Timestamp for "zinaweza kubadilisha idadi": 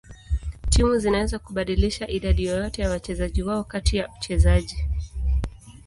0.97-2.43